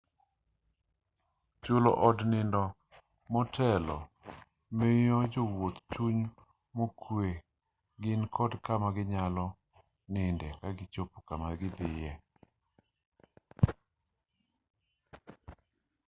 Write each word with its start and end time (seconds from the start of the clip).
chulo 1.63 1.91
od 2.07 2.17
nindo 2.31 2.63
motelo 3.33 3.97
miyo 4.77 5.17
jowuoth 5.33 5.79
chuny 5.93 6.19
mokwe 6.77 7.27
ni 7.39 7.45
gin 8.01 8.21
kod 8.35 8.51
kama 8.65 8.87
ginyalo 8.97 9.45
ninde 10.13 10.47
kagichopo 10.59 11.17
kama 11.27 11.47
gidhiye 11.59 12.11